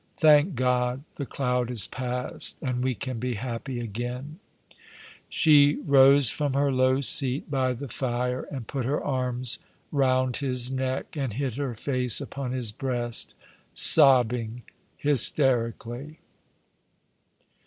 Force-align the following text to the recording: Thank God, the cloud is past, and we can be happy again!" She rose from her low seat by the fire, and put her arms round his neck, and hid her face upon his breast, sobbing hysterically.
Thank 0.17 0.55
God, 0.55 1.03
the 1.17 1.27
cloud 1.27 1.69
is 1.69 1.87
past, 1.87 2.57
and 2.59 2.83
we 2.83 2.95
can 2.95 3.19
be 3.19 3.35
happy 3.35 3.79
again!" 3.79 4.39
She 5.29 5.75
rose 5.85 6.31
from 6.31 6.55
her 6.55 6.71
low 6.71 7.01
seat 7.01 7.51
by 7.51 7.73
the 7.73 7.87
fire, 7.87 8.47
and 8.51 8.65
put 8.65 8.83
her 8.83 8.99
arms 9.03 9.59
round 9.91 10.37
his 10.37 10.71
neck, 10.71 11.15
and 11.15 11.33
hid 11.33 11.57
her 11.57 11.75
face 11.75 12.19
upon 12.19 12.51
his 12.51 12.71
breast, 12.71 13.35
sobbing 13.75 14.63
hysterically. 14.97 16.17